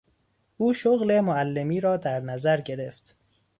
او 0.57 0.73
شغل 0.73 1.19
معلمی 1.21 1.79
را 1.79 1.97
در 1.97 2.19
نظر 2.19 2.61
گرفت. 2.61 3.15